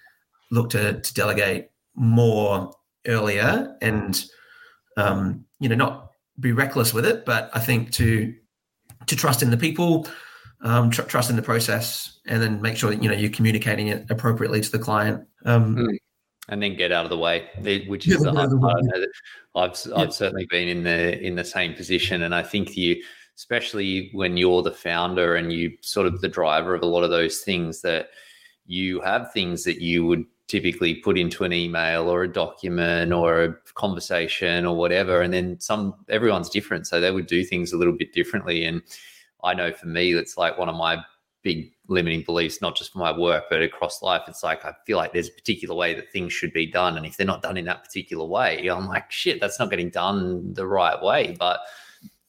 [0.54, 2.72] look to to delegate more
[3.08, 4.26] earlier and
[4.98, 8.34] um, you know not be reckless with it, but I think to
[9.08, 10.08] to trust in the people
[10.62, 13.88] um, tr- trust in the process, and then make sure that you know you're communicating
[13.88, 15.26] it appropriately to the client.
[15.46, 15.98] Um, mm.
[16.50, 17.50] And then get out of the way,
[17.88, 18.84] which is the hard part.
[19.56, 23.02] I've I've certainly been in the in the same position, and I think you,
[23.38, 27.12] especially when you're the founder and you sort of the driver of a lot of
[27.12, 28.10] those things, that
[28.66, 33.44] you have things that you would typically put into an email or a document or
[33.44, 37.78] a conversation or whatever and then some everyone's different so they would do things a
[37.78, 38.82] little bit differently and
[39.44, 41.04] I know for me, it's like one of my
[41.44, 44.22] big limiting beliefs, not just for my work, but across life.
[44.28, 46.96] It's like I feel like there's a particular way that things should be done.
[46.96, 49.90] And if they're not done in that particular way, I'm like, shit, that's not getting
[49.90, 51.36] done the right way.
[51.38, 51.60] But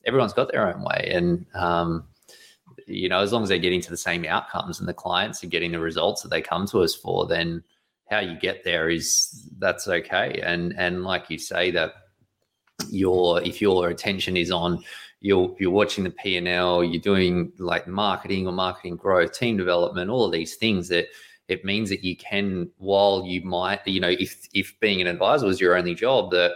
[0.05, 1.11] everyone's got their own way.
[1.13, 2.05] And, um,
[2.87, 5.49] you know, as long as they're getting to the same outcomes and the clients are
[5.49, 7.63] getting the results that they come to us for, then
[8.11, 10.41] how you get there is that's okay.
[10.43, 11.93] And and like you say that
[12.91, 14.83] your if your attention is on
[15.21, 19.57] you're you're watching the P and L, you're doing like marketing or marketing growth, team
[19.57, 21.07] development, all of these things that
[21.49, 25.47] it means that you can, while you might, you know, if if being an advisor
[25.47, 26.53] was your only job, that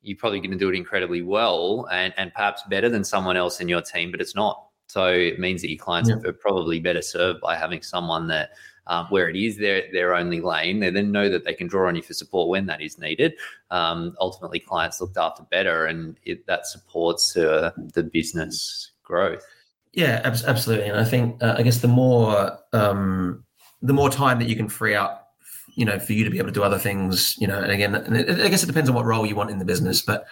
[0.00, 3.60] you're probably going to do it incredibly well and and perhaps better than someone else
[3.60, 4.64] in your team, but it's not.
[4.86, 6.16] So it means that your clients yeah.
[6.26, 8.52] are probably better served by having someone that
[8.88, 11.88] um, where it is their their only lane, they then know that they can draw
[11.88, 13.34] on you for support when that is needed.
[13.70, 19.44] Um, ultimately, clients looked after better, and it, that supports uh, the business growth.
[19.92, 20.88] Yeah, absolutely.
[20.88, 23.44] And I think uh, I guess the more um,
[23.82, 25.34] the more time that you can free up,
[25.74, 27.94] you know, for you to be able to do other things, you know, and again,
[27.94, 30.26] and it, I guess it depends on what role you want in the business, but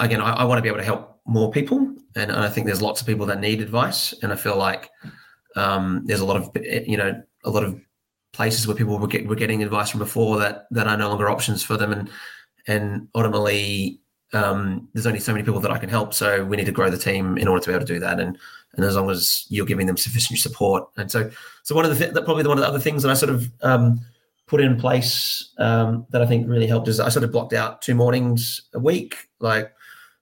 [0.00, 1.78] again, I, I want to be able to help more people,
[2.16, 4.90] and, and, I think there's lots of people that need advice, and I feel like
[5.56, 7.80] um, there's a lot of you know a lot of
[8.32, 11.28] places where people were, get, were getting advice from before that that are no longer
[11.28, 12.10] options for them, and
[12.66, 14.00] and ultimately
[14.32, 16.90] um, there's only so many people that I can help, so we need to grow
[16.90, 18.38] the team in order to be able to do that, and
[18.74, 21.30] and as long as you're giving them sufficient support, and so
[21.62, 23.30] so one of the th- that probably one of the other things that I sort
[23.30, 24.00] of um,
[24.46, 27.82] put in place um, that I think really helped is I sort of blocked out
[27.82, 29.72] two mornings a week, like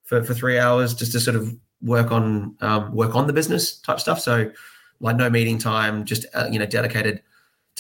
[0.04, 3.78] for, for three hours, just to sort of work on um, work on the business
[3.78, 4.20] type stuff.
[4.20, 4.50] So
[5.00, 7.22] like no meeting time, just uh, you know dedicated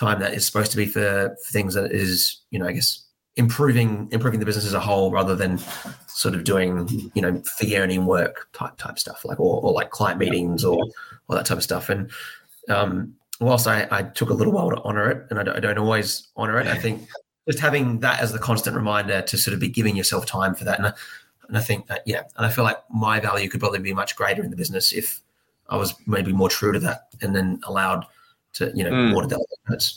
[0.00, 3.04] time that is supposed to be for, for things that is you know I guess
[3.36, 5.58] improving improving the business as a whole rather than
[6.06, 9.90] sort of doing you know fee earning work type type stuff like or, or like
[9.90, 10.78] client meetings or
[11.28, 11.88] all that type of stuff.
[11.88, 12.10] And
[12.68, 15.60] um, whilst I, I took a little while to honor it and I don't, I
[15.60, 17.08] don't always honor it I think
[17.48, 20.64] just having that as the constant reminder to sort of be giving yourself time for
[20.64, 20.78] that.
[20.78, 20.92] And I,
[21.48, 24.16] and I think that yeah and I feel like my value could probably be much
[24.16, 25.20] greater in the business if
[25.68, 28.06] I was maybe more true to that and then allowed
[28.54, 29.22] to you know mm.
[29.22, 29.92] to delegate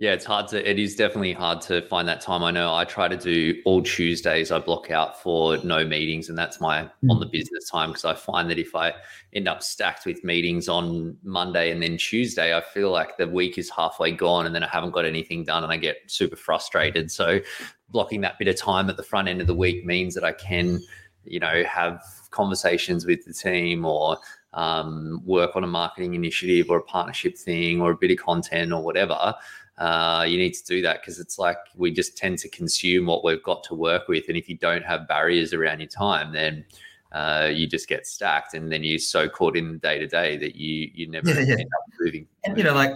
[0.00, 2.44] yeah, it's hard to, it is definitely hard to find that time.
[2.44, 6.38] I know I try to do all Tuesdays, I block out for no meetings, and
[6.38, 7.10] that's my mm.
[7.10, 8.94] on the business time because I find that if I
[9.32, 13.58] end up stacked with meetings on Monday and then Tuesday, I feel like the week
[13.58, 17.10] is halfway gone and then I haven't got anything done and I get super frustrated.
[17.10, 17.40] So,
[17.88, 20.32] blocking that bit of time at the front end of the week means that I
[20.32, 20.80] can,
[21.24, 24.18] you know, have conversations with the team or
[24.54, 28.72] um, work on a marketing initiative or a partnership thing or a bit of content
[28.72, 29.34] or whatever
[29.78, 33.24] uh, you need to do that because it's like we just tend to consume what
[33.24, 34.24] we've got to work with.
[34.28, 36.64] And if you don't have barriers around your time, then
[37.12, 40.36] uh, you just get stacked and then you're so caught in the day to day
[40.36, 41.52] that you you never yeah, yeah.
[41.52, 42.26] end up moving.
[42.44, 42.92] And, you know, like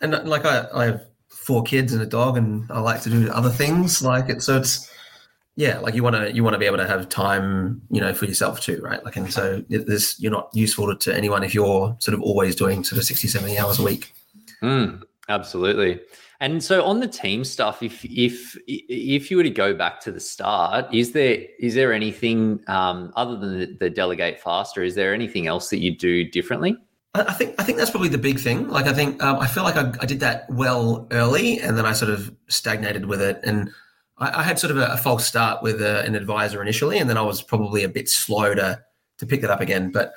[0.00, 3.30] and like I, I have four kids and a dog and I like to do
[3.30, 4.42] other things like it.
[4.42, 4.90] So it's
[5.56, 8.14] yeah, like you want to you want to be able to have time, you know,
[8.14, 9.04] for yourself too, right?
[9.04, 12.56] Like, and so this you're not useful to, to anyone if you're sort of always
[12.56, 14.12] doing sort of 60, 70 hours a week.
[14.62, 16.00] Mm, absolutely.
[16.40, 20.10] And so on the team stuff, if if if you were to go back to
[20.10, 24.82] the start, is there is there anything um, other than the, the, delegate faster?
[24.82, 26.76] Is there anything else that you do differently?
[27.14, 28.68] I think I think that's probably the big thing.
[28.68, 31.86] Like I think um, I feel like I, I, did that well early, and then
[31.86, 33.38] I sort of stagnated with it.
[33.44, 33.70] And
[34.22, 36.98] I, I had sort of a, a, false start with a, uh, an advisor initially,
[36.98, 38.80] and then I was probably a bit slow to
[39.18, 39.90] to pick that up again.
[39.90, 40.14] But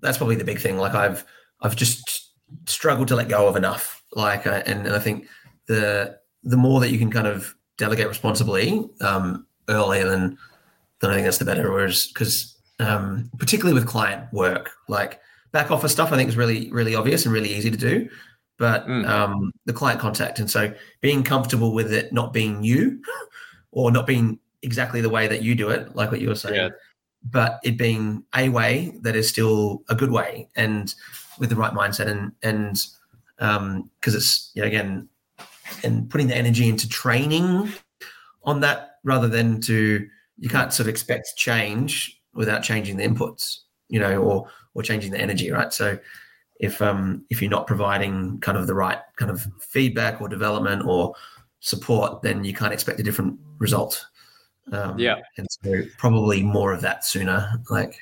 [0.00, 0.78] that's probably the big thing.
[0.78, 1.24] Like I've
[1.60, 2.32] I've just
[2.66, 4.02] struggled to let go of enough.
[4.14, 5.26] Like uh, and, and I think
[5.66, 10.38] the the more that you can kind of delegate responsibly um, earlier, then
[11.00, 11.70] then I think that's the better.
[11.70, 15.20] Whereas because um, particularly with client work, like
[15.52, 18.08] back office stuff, I think is really really obvious and really easy to do.
[18.58, 19.06] But mm.
[19.08, 23.00] um, the client contact, and so being comfortable with it not being you,
[23.72, 26.54] or not being exactly the way that you do it, like what you were saying,
[26.54, 26.68] yeah.
[27.30, 30.94] but it being a way that is still a good way, and
[31.38, 32.86] with the right mindset, and and
[33.38, 35.08] because um, it's you know, again
[35.84, 37.72] and putting the energy into training
[38.44, 43.60] on that rather than to you can't sort of expect change without changing the inputs
[43.88, 45.98] you know or or changing the energy right so
[46.60, 50.84] if um if you're not providing kind of the right kind of feedback or development
[50.84, 51.14] or
[51.60, 54.06] support then you can't expect a different result
[54.72, 57.98] um, yeah and so probably more of that sooner like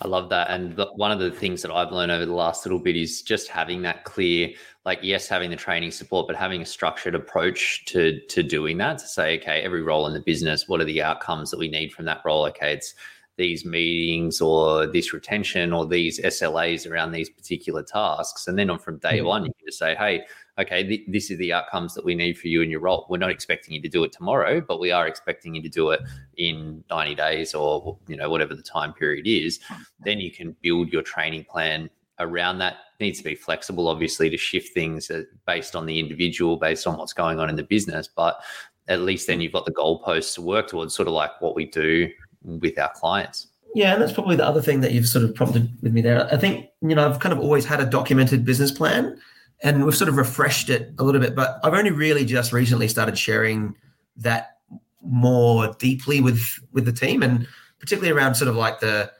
[0.00, 0.50] I love that.
[0.50, 3.22] And the, one of the things that I've learned over the last little bit is
[3.22, 4.50] just having that clear,
[4.84, 8.98] like, yes, having the training support, but having a structured approach to to doing that.
[8.98, 11.92] To say, okay, every role in the business, what are the outcomes that we need
[11.92, 12.46] from that role?
[12.46, 12.94] Okay, it's
[13.36, 18.48] these meetings or this retention or these SLAs around these particular tasks.
[18.48, 20.24] And then on from day one, you can just say, hey,
[20.58, 23.06] okay, th- this is the outcomes that we need for you in your role.
[23.08, 25.90] We're not expecting you to do it tomorrow, but we are expecting you to do
[25.90, 26.00] it
[26.36, 29.60] in 90 days or you know whatever the time period is.
[30.00, 32.74] Then you can build your training plan around that.
[32.98, 36.86] It needs to be flexible, obviously, to shift things uh, based on the individual, based
[36.86, 38.08] on what's going on in the business.
[38.08, 38.40] But
[38.88, 41.66] at least then you've got the goalposts to work towards, sort of like what we
[41.66, 42.08] do
[42.42, 43.48] with our clients.
[43.74, 46.26] Yeah, and that's probably the other thing that you've sort of prompted with me there.
[46.32, 49.20] I think, you know, I've kind of always had a documented business plan
[49.62, 52.88] and we've sort of refreshed it a little bit, but I've only really just recently
[52.88, 53.74] started sharing
[54.16, 54.58] that
[55.02, 57.46] more deeply with with the team and
[57.78, 59.10] particularly around sort of like the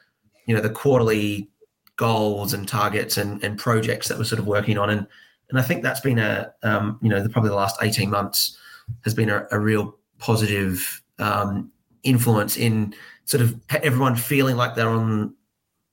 [0.46, 1.48] you know the quarterly
[1.96, 4.90] goals and targets and, and projects that we're sort of working on.
[4.90, 5.07] And
[5.51, 8.57] and I think that's been a um, you know the, probably the last eighteen months
[9.05, 11.70] has been a, a real positive um,
[12.03, 15.35] influence in sort of everyone feeling like they're on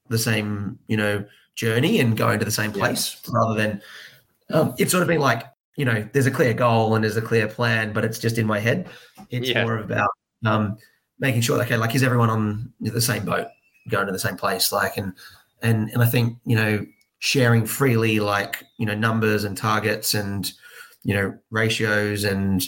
[0.10, 3.32] the same you know journey and going to the same place yeah.
[3.34, 3.82] rather than
[4.52, 5.44] um, it's sort of been like
[5.78, 8.46] you know there's a clear goal and there's a clear plan but it's just in
[8.46, 8.88] my head
[9.30, 9.64] it's yeah.
[9.64, 10.10] more about
[10.46, 10.78] um,
[11.20, 13.48] making sure okay like is everyone on the same boat
[13.90, 15.14] going to the same place like and
[15.62, 16.86] and and i think you know
[17.20, 20.54] sharing freely like you know numbers and targets and
[21.04, 22.66] you know ratios and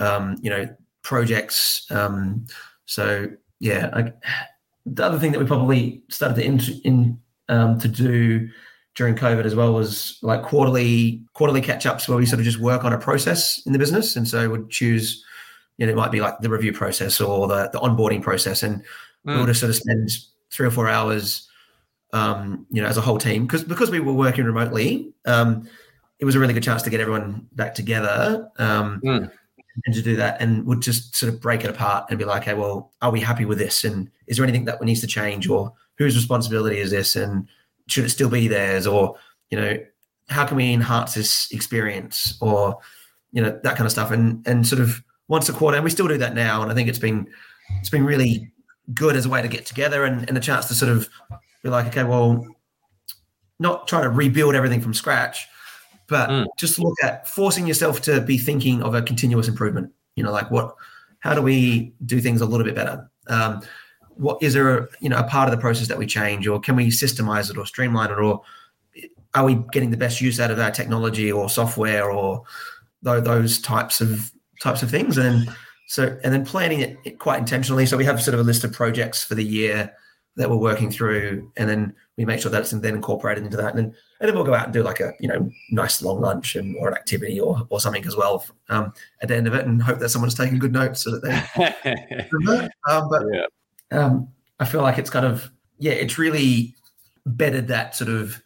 [0.00, 0.68] um, you know
[1.02, 2.44] projects um,
[2.86, 3.28] so
[3.60, 4.12] yeah I,
[4.86, 8.48] the other thing that we probably started to in, in um, to do
[8.94, 12.58] during COVID as well was like quarterly quarterly catch ups where we sort of just
[12.58, 15.24] work on a process in the business, and so would choose,
[15.78, 18.82] you know, it might be like the review process or the the onboarding process, and
[19.26, 19.36] mm.
[19.36, 20.10] we'll just sort of spend
[20.50, 21.48] three or four hours,
[22.12, 25.68] um, you know, as a whole team because because we were working remotely, um,
[26.18, 28.50] it was a really good chance to get everyone back together.
[28.58, 29.30] Um, mm
[29.86, 32.42] and to do that and would just sort of break it apart and be like,
[32.42, 33.84] okay, well, are we happy with this?
[33.84, 37.16] And is there anything that needs to change or whose responsibility is this?
[37.16, 37.48] And
[37.88, 38.86] should it still be theirs?
[38.86, 39.16] Or,
[39.50, 39.78] you know,
[40.28, 42.78] how can we enhance this experience or,
[43.32, 44.10] you know, that kind of stuff.
[44.10, 46.62] And, and sort of once a quarter, and we still do that now.
[46.62, 47.26] And I think it's been,
[47.80, 48.52] it's been really
[48.94, 51.08] good as a way to get together and, and a chance to sort of
[51.62, 52.46] be like, okay, well,
[53.58, 55.46] not trying to rebuild everything from scratch,
[56.08, 56.46] but mm.
[56.58, 59.92] just look at forcing yourself to be thinking of a continuous improvement.
[60.16, 60.74] You know, like what,
[61.20, 63.08] how do we do things a little bit better?
[63.28, 63.62] Um,
[64.16, 66.60] what is there, a, you know, a part of the process that we change, or
[66.60, 68.42] can we systemize it or streamline it, or
[69.34, 72.42] are we getting the best use out of our technology or software or
[73.02, 75.18] those types of types of things?
[75.18, 75.48] And
[75.88, 77.86] so, and then planning it quite intentionally.
[77.86, 79.92] So we have sort of a list of projects for the year
[80.36, 83.74] that we're working through, and then we make sure that's then incorporated into that.
[83.74, 86.20] And then, and then we'll go out and do like a you know nice long
[86.20, 89.54] lunch and or an activity or or something as well um, at the end of
[89.54, 92.68] it, and hope that someone's taking good notes so that they.
[92.88, 93.46] um, but yeah.
[93.92, 94.28] Um,
[94.60, 96.74] I feel like it's kind of yeah, it's really
[97.26, 98.42] bedded that sort of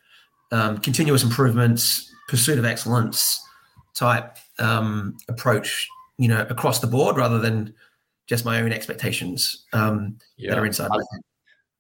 [0.53, 3.41] um, continuous improvements, pursuit of excellence
[3.95, 7.75] type um, approach, you know, across the board rather than
[8.27, 10.51] just my own expectations um, yeah.
[10.51, 11.21] that are inside my head.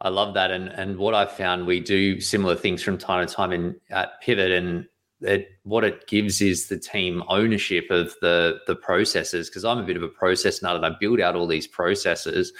[0.02, 3.32] I love that, and and what I've found, we do similar things from time to
[3.32, 4.86] time in at Pivot, and
[5.22, 9.48] it, what it gives is the team ownership of the the processes.
[9.48, 12.52] Because I'm a bit of a process nut, and I build out all these processes,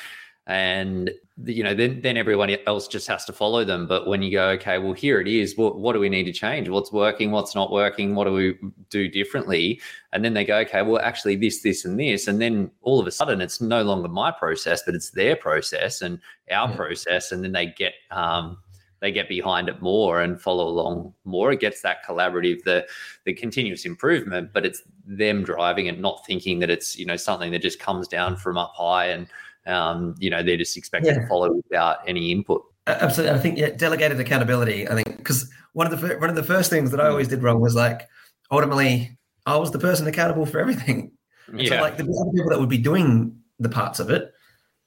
[0.46, 1.10] and
[1.44, 3.86] you know then then everyone else just has to follow them.
[3.86, 5.56] But when you go okay well here it is.
[5.56, 6.68] What, what do we need to change?
[6.68, 7.30] What's working?
[7.32, 8.14] What's not working?
[8.14, 9.80] What do we do differently?
[10.12, 12.28] And then they go okay well actually this this and this.
[12.28, 16.00] And then all of a sudden it's no longer my process but it's their process
[16.00, 16.76] and our yeah.
[16.76, 17.32] process.
[17.32, 18.58] And then they get um,
[19.00, 21.52] they get behind it more and follow along more.
[21.52, 22.86] It gets that collaborative, the
[23.24, 27.52] the continuous improvement, but it's them driving and not thinking that it's you know something
[27.52, 29.26] that just comes down from up high and
[29.66, 31.22] um, you know, they're just expected yeah.
[31.22, 32.62] to follow without any input.
[32.86, 34.88] Absolutely, I think yeah, delegated accountability.
[34.88, 37.42] I think because one of the one of the first things that I always did
[37.42, 38.08] wrong was like
[38.50, 41.12] ultimately I was the person accountable for everything.
[41.52, 41.68] Yeah.
[41.68, 44.32] So like the people that would be doing the parts of it,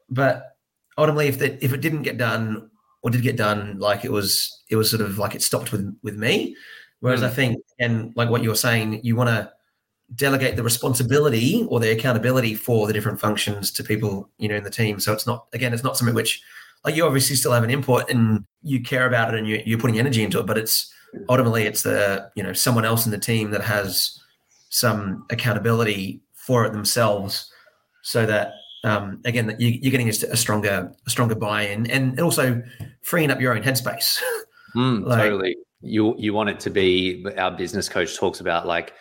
[0.10, 0.58] but
[0.98, 2.70] ultimately if that if it didn't get done
[3.02, 5.98] or did get done, like it was it was sort of like it stopped with
[6.04, 6.56] with me.
[7.02, 7.28] Whereas mm.
[7.28, 9.52] I think and like what you're saying, you want to
[10.16, 14.64] delegate the responsibility or the accountability for the different functions to people you know in
[14.64, 15.00] the team.
[15.00, 16.42] So it's not again it's not something which
[16.86, 19.80] like you obviously still have an input and you care about it and you, you're
[19.80, 20.94] putting energy into it but it's
[21.28, 24.20] ultimately it's the you know someone else in the team that has
[24.70, 27.52] some accountability for it themselves
[28.02, 32.20] so that um, again that you, are getting a, stronger a stronger buy-in and, and
[32.22, 32.62] also
[33.02, 34.20] freeing up your own headspace.
[34.76, 35.58] Mm, like, totally.
[35.82, 38.94] You you want it to be our business coach talks about like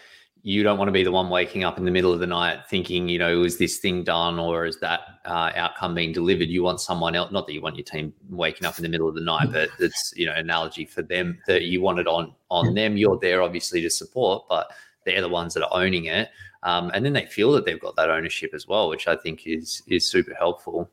[0.42, 2.60] you don't want to be the one waking up in the middle of the night
[2.68, 6.48] thinking, you know, is this thing done or is that uh, outcome being delivered?
[6.48, 9.08] You want someone else, not that you want your team waking up in the middle
[9.08, 12.32] of the night, but it's, you know, analogy for them that you want it on
[12.50, 12.96] on them.
[12.96, 14.72] You're there obviously to support, but
[15.04, 16.30] they're the ones that are owning it.
[16.62, 19.46] Um, and then they feel that they've got that ownership as well, which I think
[19.46, 20.90] is is super helpful.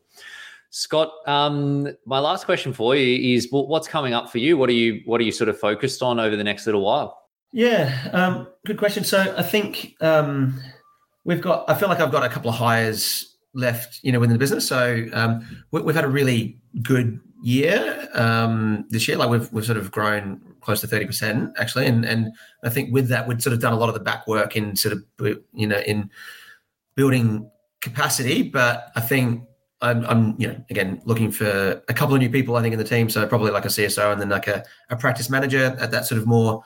[0.69, 4.57] Scott, um, my last question for you is: What's coming up for you?
[4.57, 7.24] What are you What are you sort of focused on over the next little while?
[7.51, 9.03] Yeah, um, good question.
[9.03, 10.61] So I think um,
[11.23, 11.69] we've got.
[11.69, 14.67] I feel like I've got a couple of hires left, you know, within the business.
[14.67, 19.17] So um, we, have had a really good year um, this year.
[19.17, 22.33] Like we've we've sort of grown close to thirty percent actually, and and
[22.63, 24.75] I think with that we've sort of done a lot of the back work in
[24.75, 26.09] sort of you know in
[26.95, 27.49] building
[27.81, 28.43] capacity.
[28.43, 29.43] But I think
[29.81, 32.55] I'm, I'm, you know, again looking for a couple of new people.
[32.55, 34.95] I think in the team, so probably like a CSO and then like a, a
[34.95, 36.63] practice manager at that sort of more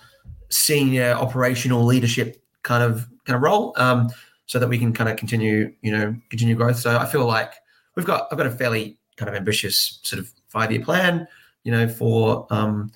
[0.49, 4.09] senior operational leadership kind of kind of role, um,
[4.45, 6.77] so that we can kind of continue, you know, continue growth.
[6.77, 7.53] So I feel like
[7.95, 11.27] we've got I've got a fairly kind of ambitious sort of five year plan,
[11.63, 12.91] you know, for um,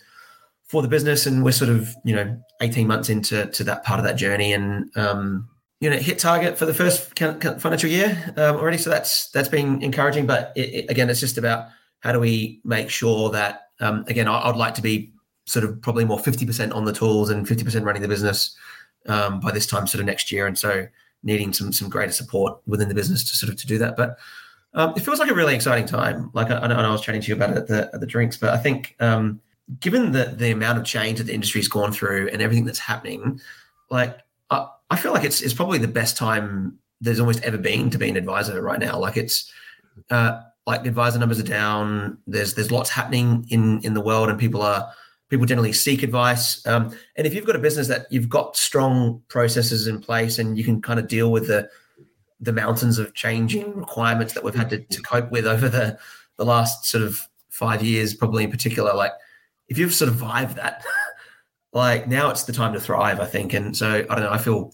[0.66, 4.00] for the business, and we're sort of you know 18 months into to that part
[4.00, 5.48] of that journey, and um,
[5.80, 8.78] you know hit target for the first financial year um, already.
[8.78, 10.26] So that's that's been encouraging.
[10.26, 11.68] But it, it, again, it's just about
[12.00, 15.14] how do we make sure that um, again, I, would like to be
[15.46, 18.56] sort of probably more 50% on the tools and 50% running the business
[19.08, 20.48] um, by this time, sort of next year.
[20.48, 20.88] And so
[21.24, 23.96] needing some some greater support within the business to sort of to do that.
[23.96, 24.18] But
[24.74, 26.30] um, it feels like a really exciting time.
[26.34, 28.08] Like I, I, know I was chatting to you about it at the, at the
[28.08, 29.40] drinks, but I think um,
[29.80, 33.40] given the the amount of change that the industry's gone through and everything that's happening,
[33.90, 34.20] like
[34.50, 37.98] I, I feel like it's it's probably the best time there's almost ever been to
[37.98, 38.98] be an advisor right now.
[38.98, 39.52] Like it's
[40.10, 42.18] uh, like advisor numbers are down.
[42.28, 44.90] There's there's lots happening in in the world, and people are
[45.34, 46.66] people generally seek advice.
[46.68, 50.56] Um, and if you've got a business that you've got strong processes in place and
[50.56, 51.68] you can kind of deal with the
[52.40, 55.98] the mountains of changing requirements that we've had to, to cope with over the
[56.38, 57.20] the last sort of
[57.50, 59.12] five years, probably in particular, like
[59.70, 60.84] if you've survived that,
[61.74, 63.54] like now it's the time to thrive, I think.
[63.54, 64.72] And so I don't know, I feel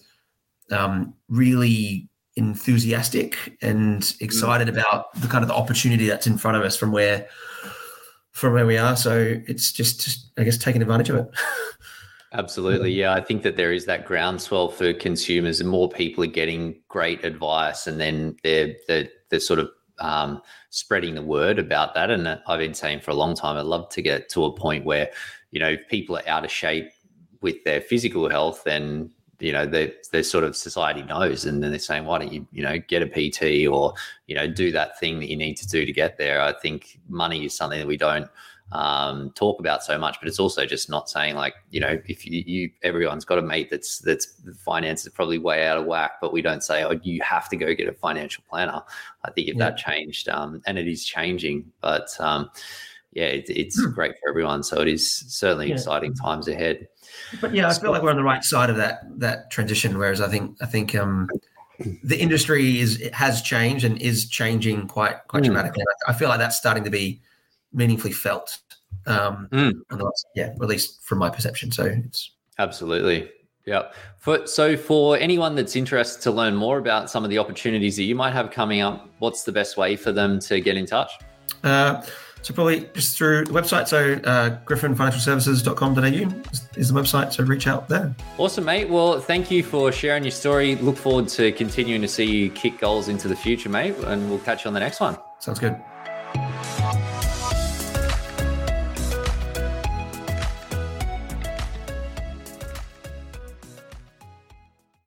[0.72, 4.72] um, really enthusiastic and excited mm.
[4.72, 7.30] about the kind of the opportunity that's in front of us from where
[8.40, 8.96] from where we are.
[8.96, 11.30] So it's just, just I guess, taking advantage of it.
[12.34, 12.92] Absolutely.
[12.92, 13.14] Yeah.
[13.14, 17.26] I think that there is that groundswell for consumers and more people are getting great
[17.26, 19.70] advice and then they're, they're, they're sort of
[20.00, 22.10] um, spreading the word about that.
[22.12, 24.86] And I've been saying for a long time, I'd love to get to a point
[24.86, 25.10] where,
[25.52, 26.92] you know, people are out of shape
[27.42, 31.72] with their physical health, then you know the the sort of society knows and then
[31.72, 33.94] they're saying why don't you you know get a pt or
[34.28, 37.00] you know do that thing that you need to do to get there i think
[37.08, 38.30] money is something that we don't
[38.72, 42.28] um, talk about so much but it's also just not saying like you know if
[42.28, 45.86] you, you everyone's got a mate that's that's the finances are probably way out of
[45.86, 48.80] whack but we don't say oh you have to go get a financial planner
[49.24, 49.70] i think if yeah.
[49.70, 52.52] that changed um, and it is changing but um,
[53.14, 53.92] yeah it, it's hmm.
[53.92, 55.76] great for everyone so it is certainly yeah.
[55.76, 56.88] exciting times ahead
[57.42, 59.98] but yeah, I feel like we're on the right side of that that transition.
[59.98, 61.28] Whereas I think I think um,
[62.04, 65.48] the industry is has changed and is changing quite quite mm.
[65.48, 65.84] dramatically.
[66.08, 67.22] I feel like that's starting to be
[67.74, 68.60] meaningfully felt.
[69.06, 69.74] Um, mm.
[70.36, 71.72] yeah, at least from my perception.
[71.72, 73.30] So it's absolutely.
[73.66, 73.92] Yeah.
[74.18, 78.04] For, so, for anyone that's interested to learn more about some of the opportunities that
[78.04, 81.12] you might have coming up, what's the best way for them to get in touch?
[81.64, 82.02] Uh,
[82.42, 83.88] so probably just through the website.
[83.88, 87.34] So uh, griffinfinancialservices.com.au is, is the website.
[87.34, 88.16] So reach out there.
[88.38, 88.90] Awesome, mate.
[88.90, 90.76] Well, thank you for sharing your story.
[90.76, 93.96] Look forward to continuing to see you kick goals into the future, mate.
[94.06, 95.18] And we'll catch you on the next one.
[95.40, 95.76] Sounds good.